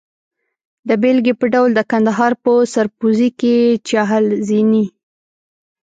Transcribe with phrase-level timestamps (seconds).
[0.87, 3.55] د بېلګې په ډول د کندهار په سرپوزي کې
[3.89, 4.85] چهل زینې.